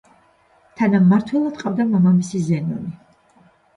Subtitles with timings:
[0.79, 2.95] თანამმართველად ჰყავდა მამამისი ზენონი.